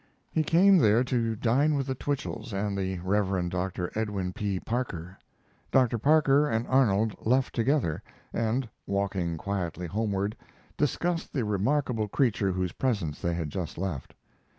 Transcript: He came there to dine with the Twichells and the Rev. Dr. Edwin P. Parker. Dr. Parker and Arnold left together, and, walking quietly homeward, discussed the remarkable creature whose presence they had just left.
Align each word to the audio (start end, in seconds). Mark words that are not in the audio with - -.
He 0.31 0.41
came 0.41 0.79
there 0.79 1.03
to 1.03 1.35
dine 1.35 1.75
with 1.75 1.85
the 1.85 1.93
Twichells 1.93 2.53
and 2.53 2.75
the 2.75 2.97
Rev. 3.03 3.49
Dr. 3.51 3.91
Edwin 3.93 4.33
P. 4.33 4.59
Parker. 4.59 5.15
Dr. 5.71 5.99
Parker 5.99 6.49
and 6.49 6.65
Arnold 6.65 7.15
left 7.23 7.53
together, 7.53 8.01
and, 8.33 8.67
walking 8.87 9.37
quietly 9.37 9.85
homeward, 9.85 10.35
discussed 10.75 11.33
the 11.33 11.45
remarkable 11.45 12.07
creature 12.07 12.51
whose 12.51 12.71
presence 12.71 13.21
they 13.21 13.35
had 13.35 13.51
just 13.51 13.77
left. 13.77 14.15